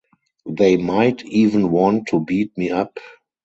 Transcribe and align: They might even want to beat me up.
They 0.47 0.77
might 0.77 1.23
even 1.25 1.69
want 1.69 2.07
to 2.07 2.21
beat 2.21 2.57
me 2.57 2.71
up. 2.71 2.97